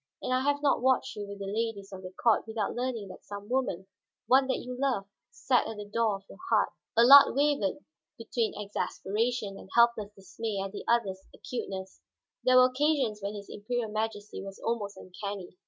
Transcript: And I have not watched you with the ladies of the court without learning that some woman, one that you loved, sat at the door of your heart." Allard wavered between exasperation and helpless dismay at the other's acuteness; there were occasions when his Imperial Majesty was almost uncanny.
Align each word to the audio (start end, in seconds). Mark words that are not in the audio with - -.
And 0.23 0.33
I 0.33 0.39
have 0.41 0.63
not 0.63 0.81
watched 0.81 1.15
you 1.15 1.27
with 1.27 1.37
the 1.37 1.45
ladies 1.45 1.93
of 1.93 2.01
the 2.01 2.09
court 2.09 2.47
without 2.47 2.73
learning 2.73 3.09
that 3.09 3.23
some 3.23 3.47
woman, 3.47 3.85
one 4.25 4.47
that 4.47 4.57
you 4.57 4.75
loved, 4.75 5.07
sat 5.29 5.67
at 5.67 5.77
the 5.77 5.85
door 5.85 6.15
of 6.15 6.23
your 6.27 6.39
heart." 6.49 6.69
Allard 6.97 7.35
wavered 7.35 7.85
between 8.17 8.59
exasperation 8.59 9.59
and 9.59 9.69
helpless 9.75 10.11
dismay 10.15 10.59
at 10.59 10.71
the 10.71 10.83
other's 10.87 11.23
acuteness; 11.35 12.01
there 12.43 12.57
were 12.57 12.65
occasions 12.65 13.21
when 13.21 13.35
his 13.35 13.47
Imperial 13.47 13.91
Majesty 13.91 14.41
was 14.43 14.57
almost 14.61 14.97
uncanny. 14.97 15.55